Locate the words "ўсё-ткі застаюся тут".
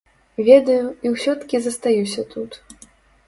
1.17-2.51